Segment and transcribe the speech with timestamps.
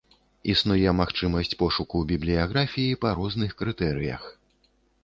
[0.53, 4.23] Існуе магчымасць пошуку бібліяграфіі па розных крытэрыях.